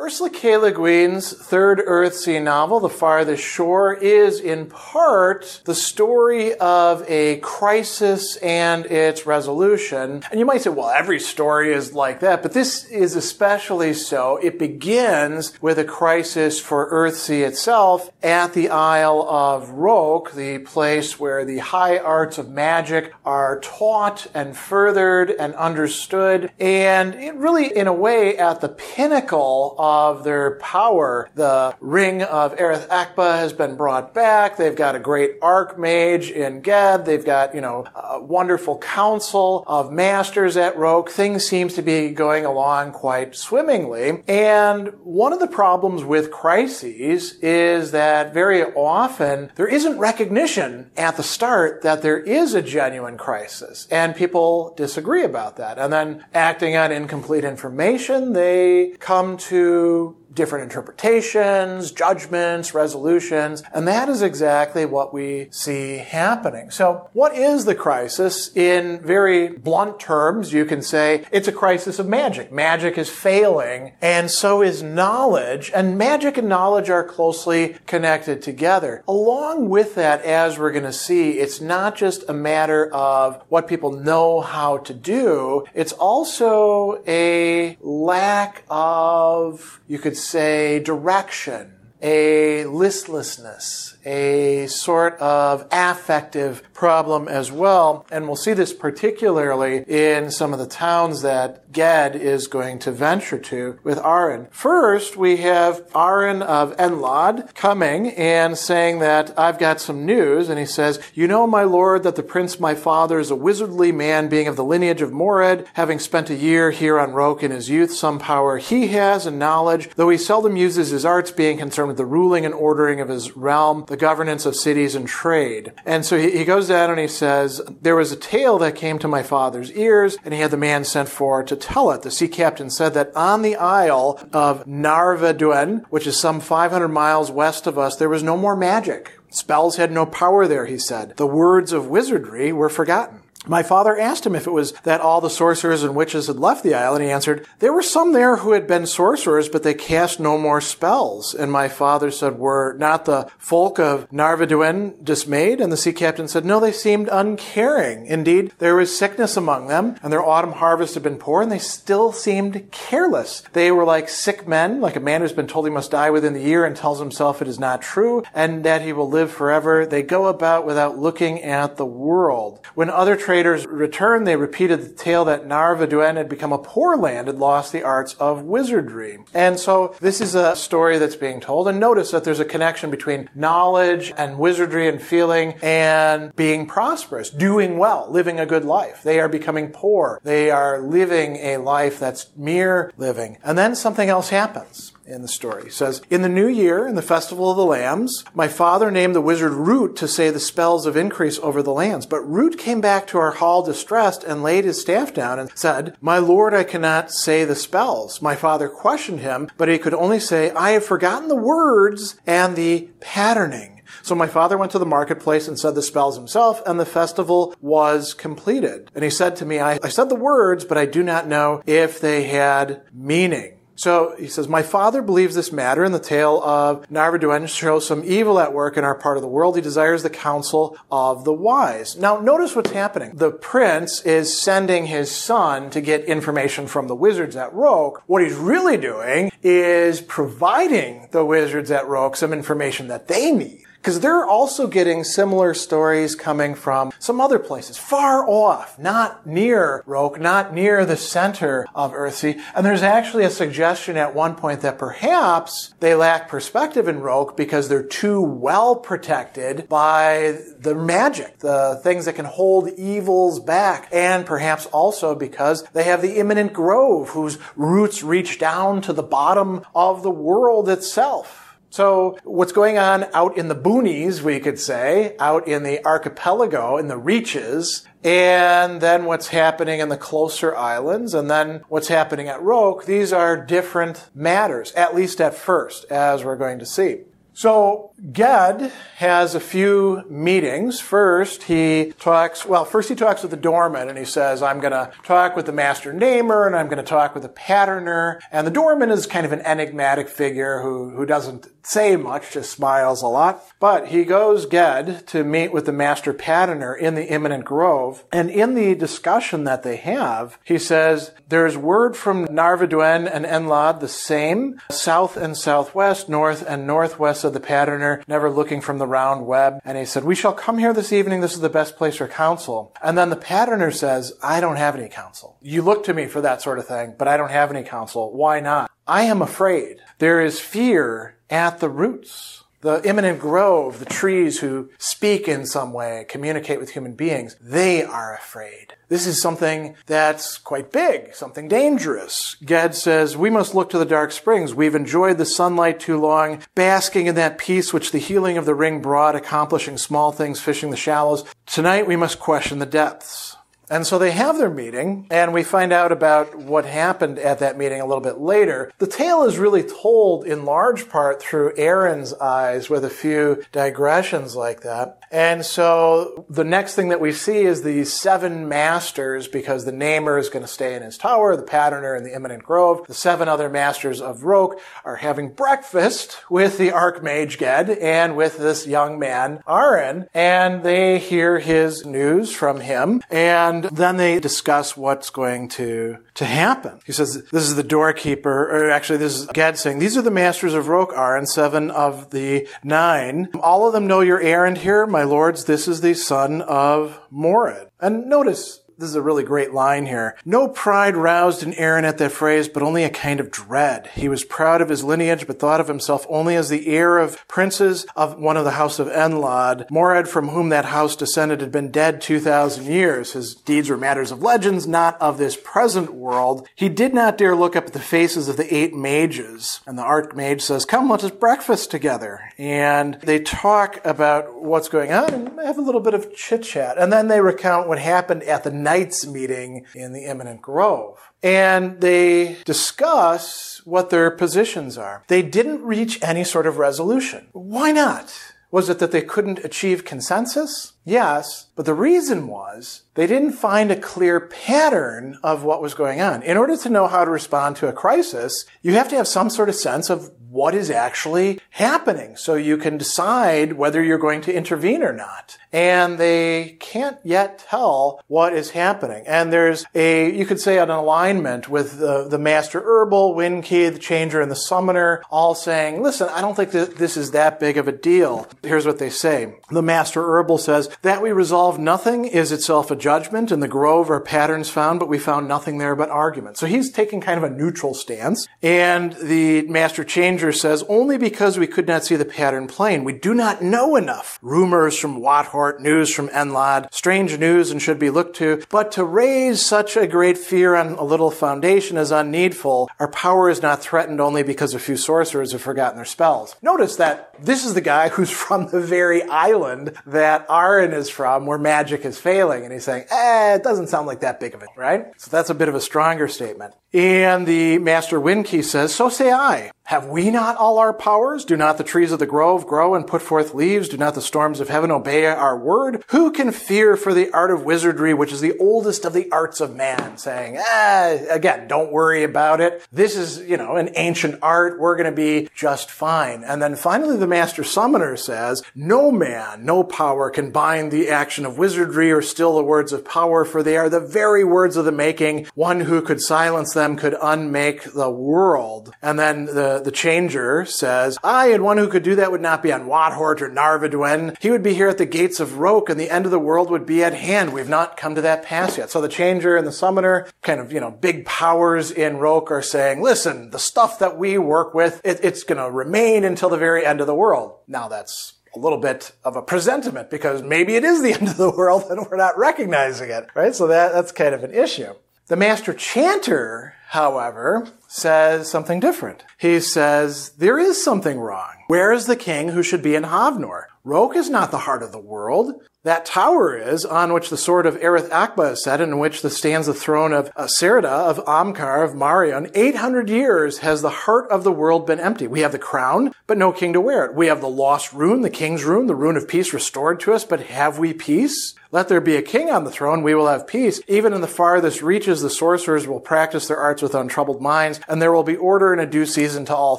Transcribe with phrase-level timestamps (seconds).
[0.00, 0.56] Ursula K.
[0.56, 7.36] Le Guin's third Earthsea novel, The Farthest Shore, is in part the story of a
[7.40, 10.22] crisis and its resolution.
[10.30, 14.38] And you might say, well, every story is like that, but this is especially so.
[14.38, 21.20] It begins with a crisis for Earthsea itself at the Isle of Roke, the place
[21.20, 26.50] where the high arts of magic are taught and furthered and understood.
[26.58, 31.28] And it really, in a way, at the pinnacle of of their power.
[31.34, 34.56] The ring of Erreth-Akbe has been brought back.
[34.56, 37.04] They've got a great archmage in Ged.
[37.04, 41.10] They've got, you know, a wonderful council of masters at Roke.
[41.10, 44.22] Things seems to be going along quite swimmingly.
[44.28, 51.16] And one of the problems with crises is that very often there isn't recognition at
[51.16, 53.88] the start that there is a genuine crisis.
[53.90, 55.78] And people disagree about that.
[55.78, 63.86] And then acting on incomplete information, they come to to different interpretations, judgments, resolutions, and
[63.88, 66.70] that is exactly what we see happening.
[66.70, 68.54] So, what is the crisis?
[68.56, 72.52] In very blunt terms, you can say it's a crisis of magic.
[72.52, 79.02] Magic is failing, and so is knowledge, and magic and knowledge are closely connected together.
[79.08, 83.68] Along with that, as we're going to see, it's not just a matter of what
[83.68, 92.64] people know how to do, it's also a lack of, you could say, direction, a
[92.64, 98.06] listlessness, a sort of affective problem as well.
[98.10, 102.92] And we'll see this particularly in some of the towns that Ged is going to
[102.92, 104.50] venture to with Arren.
[104.50, 110.48] First, we have Arren of Enlad coming and saying that I've got some news.
[110.48, 113.92] And he says, You know, my lord, that the prince my father is a wizardly
[113.92, 117.50] man, being of the lineage of Morred, having spent a year here on Roke in
[117.50, 121.58] his youth, some power he has and knowledge, though he seldom uses his arts, being
[121.58, 125.72] concerned with the ruling and ordering of his realm, the governance of cities and trade.
[125.86, 128.98] And so he, he goes down and he says, There was a tale that came
[129.00, 132.02] to my father's ears, and he had the man sent for to tell it.
[132.02, 137.30] The sea captain said that on the isle of Narveduen, which is some 500 miles
[137.30, 139.18] west of us, there was no more magic.
[139.30, 141.16] Spells had no power there, he said.
[141.16, 143.19] The words of wizardry were forgotten.
[143.46, 146.62] My father asked him if it was that all the sorcerers and witches had left
[146.62, 149.72] the isle, and He answered, There were some there who had been sorcerers, but they
[149.72, 151.34] cast no more spells.
[151.34, 155.60] And my father said, Were not the folk of Narveduen dismayed?
[155.60, 158.06] And the sea captain said, No, they seemed uncaring.
[158.06, 161.58] Indeed, there was sickness among them, and their autumn harvest had been poor, and they
[161.58, 163.42] still seemed careless.
[163.54, 166.34] They were like sick men, like a man who's been told he must die within
[166.34, 169.86] the year and tells himself it is not true, and that he will live forever.
[169.86, 172.60] They go about without looking at the world.
[172.74, 177.28] When other traders returned, they repeated the tale that Narveduen had become a poor land
[177.28, 179.18] and lost the arts of wizardry.
[179.32, 181.68] And so this is a story that's being told.
[181.68, 187.30] And notice that there's a connection between knowledge and wizardry and feeling and being prosperous,
[187.30, 189.04] doing well, living a good life.
[189.04, 190.20] They are becoming poor.
[190.24, 193.38] They are living a life that's mere living.
[193.44, 195.70] And then something else happens in the story.
[195.70, 199.20] Says, In the new year, in the festival of the lambs, my father named the
[199.20, 202.06] wizard Root to say the spells of increase over the lands.
[202.06, 205.96] But Root came back to our hall distressed and laid his staff down and said,
[206.00, 208.22] My lord, I cannot say the spells.
[208.22, 212.56] My father questioned him, but he could only say, I have forgotten the words and
[212.56, 213.80] the patterning.
[214.02, 217.54] So my father went to the marketplace and said the spells himself, and the festival
[217.60, 218.90] was completed.
[218.94, 221.62] And he said to me, I, I said the words, but I do not know
[221.66, 223.59] if they had meaning.
[223.80, 228.02] So he says, My father believes this matter, and the tale of Narveduen shows some
[228.04, 229.56] evil at work in our part of the world.
[229.56, 231.96] He desires the counsel of the wise.
[231.96, 233.12] Now, notice what's happening.
[233.14, 238.02] The prince is sending his son to get information from the wizards at Roke.
[238.04, 243.64] What he's really doing is providing the wizards at Roke some information that they need
[243.80, 249.82] because they're also getting similar stories coming from some other places, far off, not near
[249.86, 252.40] Roke, not near the center of Earthsea.
[252.54, 257.38] And there's actually a suggestion at one point that perhaps they lack perspective in Roke
[257.38, 263.88] because they're too well protected by the magic, the things that can hold evils back,
[263.92, 269.02] and perhaps also because they have the immanent grove whose roots reach down to the
[269.02, 271.49] bottom of the world itself.
[271.70, 276.76] So what's going on out in the boonies, we could say, out in the archipelago,
[276.76, 282.28] in the reaches, and then what's happening in the closer islands, and then what's happening
[282.28, 287.02] at Roke, these are different matters, at least at first, as we're going to see.
[287.40, 290.78] So Ged has a few meetings.
[290.78, 294.72] First, he talks, well, first he talks with the doorman and he says, I'm going
[294.72, 298.20] to talk with the master namer and I'm going to talk with the patterner.
[298.30, 302.52] And the doorman is kind of an enigmatic figure who, who doesn't say much, just
[302.52, 303.42] smiles a lot.
[303.58, 308.04] But he goes, Ged, to meet with the master patterner in the immanent grove.
[308.12, 313.80] And in the discussion that they have, he says, there's word from Narveduen and Enlad
[313.80, 318.86] the same, south and southwest, north and northwest of the patterner, never looking from the
[318.86, 319.60] round web.
[319.64, 321.20] And he said, we shall come here this evening.
[321.20, 322.74] This is the best place for counsel.
[322.82, 325.36] And then the patterner says, I don't have any counsel.
[325.40, 328.12] You look to me for that sort of thing, but I don't have any counsel.
[328.12, 328.70] Why not?
[328.86, 329.78] I am afraid.
[329.98, 332.39] There is fear at the roots.
[332.62, 337.82] The immanent grove, the trees who speak in some way, communicate with human beings, they
[337.82, 338.74] are afraid.
[338.88, 342.36] This is something that's quite big, something dangerous.
[342.44, 344.54] Ged says, we must look to the dark springs.
[344.54, 348.54] We've enjoyed the sunlight too long, basking in that peace which the healing of the
[348.54, 351.24] ring brought, accomplishing small things, fishing the shallows.
[351.46, 353.36] Tonight we must question the depths.
[353.70, 357.56] And so they have their meeting, and we find out about what happened at that
[357.56, 358.72] meeting a little bit later.
[358.78, 364.34] The tale is really told in large part through Arren's eyes with a few digressions
[364.34, 364.98] like that.
[365.12, 370.18] And so the next thing that we see is these seven masters, because the namer
[370.18, 372.86] is going to stay in his tower, the patterner in the immanent grove.
[372.86, 378.38] The seven other masters of Roke are having breakfast with the archmage Ged and with
[378.38, 383.02] this young man, Arren, and they hear his news from him.
[383.10, 386.80] And and then they discuss what's going to, to happen.
[386.86, 390.10] He says, this is the doorkeeper, or actually this is Ged saying, these are the
[390.10, 393.28] masters of Rokar and seven of the nine.
[393.40, 395.44] All of them know your errand here, my lords.
[395.44, 397.68] This is the son of Morred.
[397.80, 400.16] And notice, this is a really great line here.
[400.24, 403.88] No pride roused in Arren at that phrase, but only a kind of dread.
[403.94, 407.26] He was proud of his lineage, but thought of himself only as the heir of
[407.28, 409.70] princes of one of the house of Enlad.
[409.70, 413.12] Morred, from whom that house descended, had been dead 2,000 years.
[413.12, 416.48] His deeds were matters of legends, not of this present world.
[416.54, 419.60] He did not dare look up at the faces of the eight mages.
[419.66, 422.32] And the archmage says, come, let us breakfast together.
[422.38, 426.78] And they talk about what's going on and have a little bit of chit chat.
[426.78, 431.10] And then they recount what happened at the Night's meeting in the Immanent Grove.
[431.24, 435.02] And they discuss what their positions are.
[435.08, 437.26] They didn't reach any sort of resolution.
[437.32, 438.14] Why not?
[438.52, 440.74] Was it that they couldn't achieve consensus?
[440.84, 446.00] Yes, but the reason was they didn't find a clear pattern of what was going
[446.00, 446.22] on.
[446.22, 449.30] In order to know how to respond to a crisis, you have to have some
[449.30, 454.20] sort of sense of what is actually happening so you can decide whether you're going
[454.20, 455.36] to intervene or not.
[455.52, 459.04] And they can't yet tell what is happening.
[459.08, 463.80] And there's a, you could say an alignment with the, the master herbal, Windkey, the
[463.80, 467.56] changer, and the summoner all saying, listen, I don't think that this is that big
[467.56, 468.28] of a deal.
[468.44, 469.34] Here's what they say.
[469.50, 473.32] The master herbal says, that we resolve nothing is itself a judgment.
[473.32, 476.36] In the grove are patterns found, but we found nothing there but argument.
[476.36, 478.28] So he's taking kind of a neutral stance.
[478.42, 482.84] And the master changer says, only because we could not see the pattern plain.
[482.84, 484.18] We do not know enough.
[484.22, 488.42] Rumors from Wathort, news from Enlad, strange news and should be looked to.
[488.50, 492.68] But to raise such a great fear on a little foundation is unneedful.
[492.78, 496.36] Our power is not threatened only because a few sorcerers have forgotten their spells.
[496.42, 501.26] Notice that this is the guy who's from the very island that Arren is from
[501.26, 502.44] where magic is failing.
[502.44, 504.86] And he's saying, eh, it doesn't sound like that big of a, right?
[504.98, 506.54] So that's a bit of a stronger statement.
[506.72, 509.50] And the Master Windkey says, so say I.
[509.70, 511.24] Have we not all our powers?
[511.24, 513.68] Do not the trees of the grove grow and put forth leaves?
[513.68, 515.84] Do not the storms of heaven obey our word?
[515.90, 519.40] Who can fear for the art of wizardry, which is the oldest of the arts
[519.40, 519.96] of man?
[519.96, 522.66] Saying, ah, again, don't worry about it.
[522.72, 524.58] This is, you know, an ancient art.
[524.58, 526.24] We're going to be just fine.
[526.24, 531.24] And then finally, the master summoner says, no man, no power can bind the action
[531.24, 534.64] of wizardry or still the words of power, for they are the very words of
[534.64, 535.26] the making.
[535.36, 538.74] One who could silence them could unmake the world.
[538.82, 542.42] And then the, the, changer says, I and one who could do that would not
[542.42, 544.16] be on Wathort or Narveduen.
[544.20, 546.50] He would be here at the gates of Roke and the end of the world
[546.50, 547.32] would be at hand.
[547.32, 548.70] We've not come to that pass yet.
[548.70, 552.42] So the changer and the summoner, kind of, you know, big powers in Roke are
[552.42, 556.36] saying, listen, the stuff that we work with, it, it's going to remain until the
[556.36, 557.36] very end of the world.
[557.46, 561.16] Now that's a little bit of a presentiment because maybe it is the end of
[561.16, 563.34] the world and we're not recognizing it, right?
[563.34, 564.74] So that, that's kind of an issue.
[565.10, 569.02] The master chanter, however, says something different.
[569.18, 571.32] He says, there is something wrong.
[571.48, 573.46] Where is the king who should be in Havnor?
[573.64, 575.42] Roke is not the heart of the world.
[575.62, 579.52] That tower is, on which the sword of Erreth-Akbe is set, in which stands the
[579.52, 582.30] throne of uh, Serriadh, of Amkar, of Marion.
[582.34, 585.06] 800 years has the heart of the world been empty.
[585.06, 586.94] We have the crown, but no king to wear it.
[586.94, 590.02] We have the lost rune, the king's rune, the rune of peace restored to us,
[590.02, 591.34] but have we peace?
[591.52, 593.60] Let there be a king on the throne, we will have peace.
[593.68, 597.82] Even in the farthest reaches, the sorcerers will practice their arts with untroubled minds, and
[597.82, 599.58] there will be order in a due season to all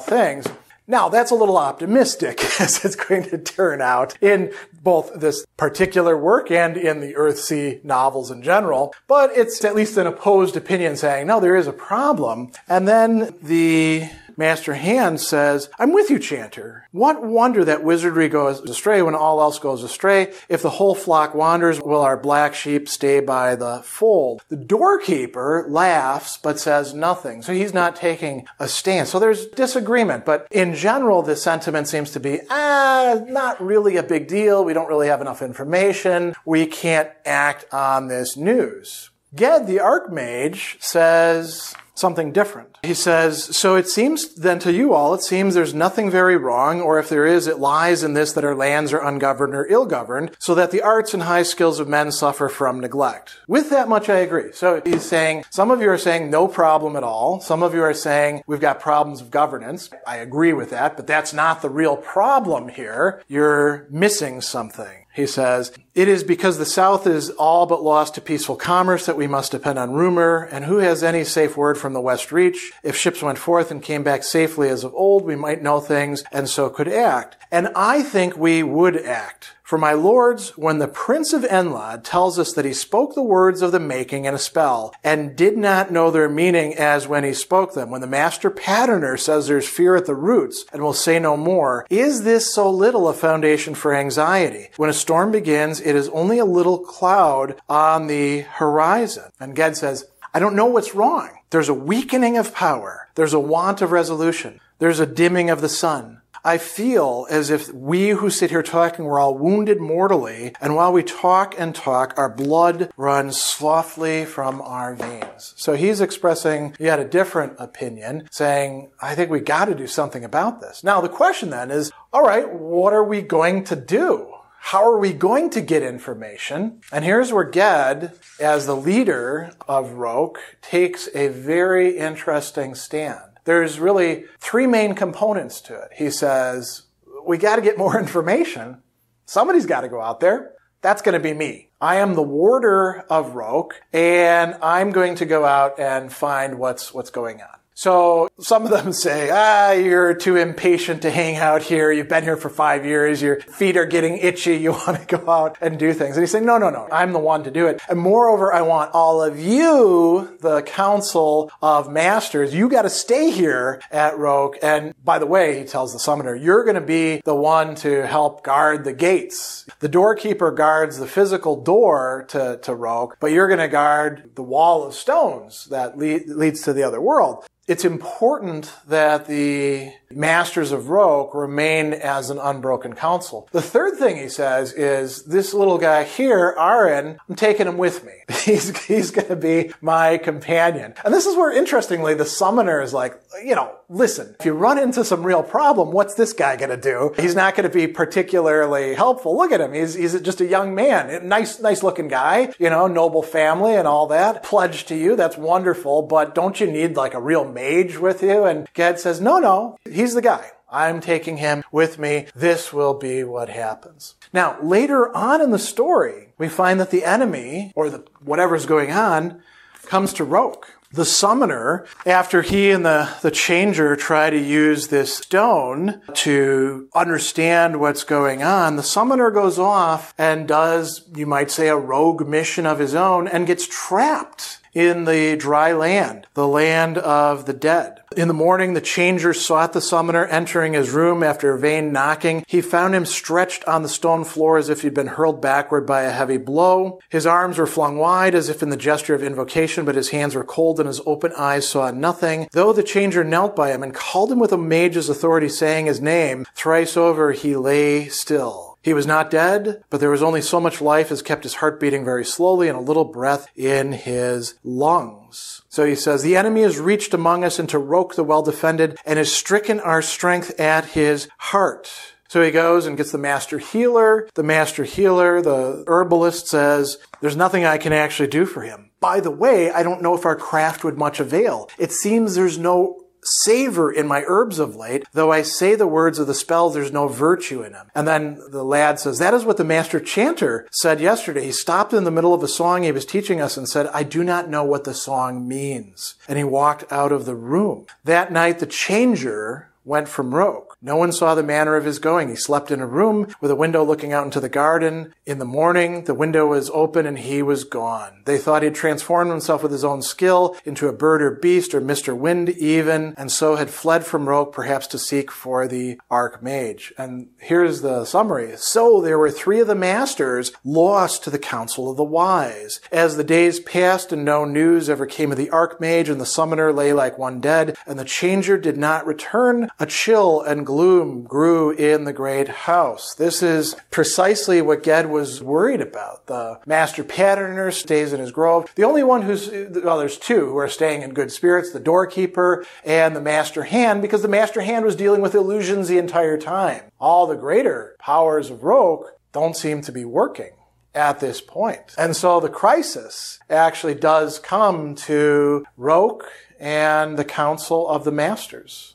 [0.00, 0.46] things.
[0.86, 6.16] Now, that's a little optimistic as it's going to turn out in both this particular
[6.16, 10.96] work and in the Earthsea novels in general, but it's at least an opposed opinion
[10.96, 12.50] saying, no, there is a problem.
[12.68, 14.08] And then the
[14.42, 16.88] Master Hand says, I'm with you, Chanter.
[16.90, 20.32] What wonder that wizardry goes astray when all else goes astray?
[20.48, 24.42] If the whole flock wanders, will our black sheep stay by the fold?
[24.48, 27.42] The doorkeeper laughs, but says nothing.
[27.42, 29.06] So he's not taking a stand.
[29.06, 34.02] So there's disagreement, but in general, the sentiment seems to be, ah, not really a
[34.02, 34.64] big deal.
[34.64, 36.34] We don't really have enough information.
[36.44, 39.10] We can't act on this news.
[39.32, 42.78] Ged, the Archmage, says, something different.
[42.82, 46.80] He says, So it seems then to you all, it seems there's nothing very wrong,
[46.80, 49.86] or if there is, it lies in this that our lands are ungoverned or ill
[49.86, 53.38] governed, so that the arts and high skills of men suffer from neglect.
[53.46, 54.52] With that much, I agree.
[54.52, 57.40] So he's saying, some of you are saying no problem at all.
[57.40, 59.90] Some of you are saying we've got problems of governance.
[60.06, 63.22] I agree with that, but that's not the real problem here.
[63.28, 65.01] You're missing something.
[65.14, 69.16] He says, It is because the South is all but lost to peaceful commerce that
[69.16, 72.72] we must depend on rumor, and who has any safe word from the West Reach?
[72.82, 76.24] If ships went forth and came back safely as of old, we might know things
[76.32, 77.36] and so could act.
[77.50, 79.52] And I think we would act.
[79.72, 83.62] For my lords, when the Prince of Enlad tells us that he spoke the words
[83.62, 87.32] of the making in a spell and did not know their meaning as when he
[87.32, 91.18] spoke them, when the master patterner says there's fear at the roots and will say
[91.18, 94.68] no more, is this so little a foundation for anxiety?
[94.76, 99.30] When a storm begins, it is only a little cloud on the horizon.
[99.40, 101.30] And Ged says, I don't know what's wrong.
[101.48, 103.08] There's a weakening of power.
[103.14, 104.60] There's a want of resolution.
[104.80, 106.21] There's a dimming of the sun.
[106.44, 110.92] I feel as if we who sit here talking, we're all wounded mortally, and while
[110.92, 115.54] we talk and talk, our blood runs softly from our veins.
[115.56, 120.24] So he's expressing yet a different opinion, saying, I think we got to do something
[120.24, 120.82] about this.
[120.82, 124.28] Now the question then is, all right, what are we going to do?
[124.58, 126.80] How are we going to get information?
[126.90, 133.80] And here's where Ged, as the leader of Roke, takes a very interesting stand there's
[133.80, 135.90] really three main components to it.
[135.96, 136.82] He says,
[137.26, 138.82] we got to get more information.
[139.26, 140.52] Somebody's got to go out there.
[140.80, 141.70] That's going to be me.
[141.80, 146.92] I am the warder of Roke, and I'm going to go out and find what's
[146.92, 147.61] what's going on.
[147.74, 151.90] So some of them say, ah, you're too impatient to hang out here.
[151.90, 153.22] You've been here for five years.
[153.22, 154.56] Your feet are getting itchy.
[154.56, 156.16] You want to go out and do things.
[156.16, 156.88] And he's saying, no, no, no.
[156.92, 157.80] I'm the one to do it.
[157.88, 163.30] And moreover, I want all of you, the council of masters, you got to stay
[163.30, 164.56] here at Roke.
[164.62, 168.06] And by the way, he tells the summoner, you're going to be the one to
[168.06, 169.66] help guard the gates.
[169.80, 174.42] The doorkeeper guards the physical door to, to Roke, but you're going to guard the
[174.42, 180.72] wall of stones that lead, leads to the other world it's important that the masters
[180.72, 183.48] of Roke remain as an unbroken council.
[183.52, 188.04] The third thing he says is this little guy here, Arren, I'm taking him with
[188.04, 188.12] me.
[188.42, 190.94] He's, he's going to be my companion.
[191.04, 193.14] And this is where, interestingly, the summoner is like,
[193.44, 196.76] you know, listen, if you run into some real problem, what's this guy going to
[196.76, 197.12] do?
[197.16, 199.36] He's not going to be particularly helpful.
[199.36, 199.72] Look at him.
[199.74, 201.28] He's, he's just a young man.
[201.28, 204.42] Nice, nice looking guy, you know, noble family and all that.
[204.42, 205.14] Pledged to you.
[205.14, 206.02] That's wonderful.
[206.02, 208.44] But don't you need like a real mage with you?
[208.44, 209.78] And Ged says, no, no.
[209.84, 210.50] He He's the guy.
[210.68, 212.26] I'm taking him with me.
[212.34, 214.16] This will be what happens.
[214.32, 218.90] Now, later on in the story, we find that the enemy, or the, whatever's going
[218.90, 219.44] on,
[219.84, 220.76] comes to Roke.
[220.90, 227.78] The summoner, after he and the, the changer try to use this stone to understand
[227.78, 232.66] what's going on, the summoner goes off and does, you might say, a rogue mission
[232.66, 237.98] of his own and gets trapped in the dry land, the land of the dead.
[238.16, 242.44] In the morning, the changer sought the summoner, entering his room after a vain knocking.
[242.46, 246.02] He found him stretched on the stone floor as if he'd been hurled backward by
[246.02, 247.00] a heavy blow.
[247.08, 250.34] His arms were flung wide as if in the gesture of invocation, but his hands
[250.34, 252.48] were cold and his open eyes saw nothing.
[252.52, 256.00] Though the changer knelt by him and called him with a mage's authority, saying his
[256.00, 258.71] name, thrice over he lay still.
[258.82, 261.78] He was not dead, but there was only so much life as kept his heart
[261.78, 265.62] beating very slowly and a little breath in his lungs.
[265.68, 269.18] So he says, the enemy has reached among us into Roke the well defended and
[269.18, 271.90] has stricken our strength at his heart.
[272.28, 274.26] So he goes and gets the master healer.
[274.34, 278.90] The master healer, the herbalist says, there's nothing I can actually do for him.
[279.00, 281.68] By the way, I don't know if our craft would much avail.
[281.78, 285.04] It seems there's no savor in my herbs of late.
[285.12, 287.90] Though I say the words of the spells, there's no virtue in them.
[287.94, 291.44] And then the lad says, that is what the master chanter said yesterday.
[291.44, 294.02] He stopped in the middle of a song he was teaching us and said, I
[294.02, 296.14] do not know what the song means.
[296.28, 297.86] And he walked out of the room.
[298.04, 300.76] That night, the changer went from Roke.
[300.80, 302.28] No one saw the manner of his going.
[302.28, 305.14] He slept in a room with a window looking out into the garden.
[305.26, 308.22] In the morning, the window was open and he was gone.
[308.24, 311.80] They thought he'd transformed himself with his own skill into a bird or beast or
[311.80, 312.16] Mr.
[312.16, 316.92] Wind even, and so had fled from Roke perhaps to seek for the Archmage.
[316.96, 318.54] And here's the summary.
[318.56, 322.80] So there were three of the masters lost to the counsel of the wise.
[322.90, 326.72] As the days passed and no news ever came of the Archmage and the summoner
[326.72, 331.70] lay like one dead, and the changer did not return, a chill and gloom grew
[331.70, 333.14] in the great house.
[333.14, 336.26] This is precisely what Ged was worried about.
[336.26, 338.72] The master patterner stays in his grove.
[338.74, 342.64] The only one who's, well, there's two who are staying in good spirits, the doorkeeper
[342.84, 346.82] and the master hand, because the master hand was dealing with illusions the entire time.
[347.00, 350.52] All the greater powers of Roke don't seem to be working
[350.94, 351.94] at this point.
[351.96, 358.94] And so the crisis actually does come to Roke and the Council of the Masters.